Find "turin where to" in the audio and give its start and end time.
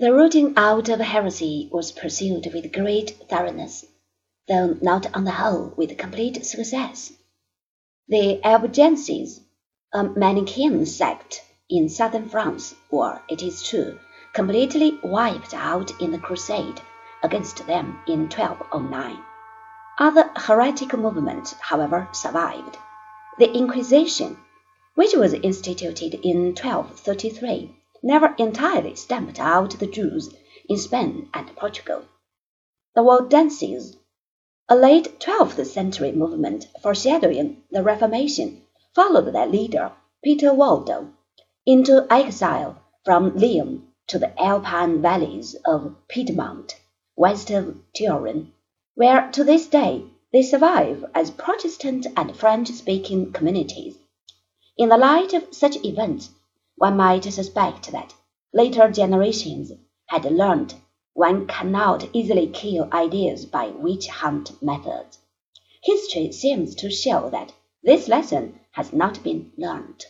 47.94-49.44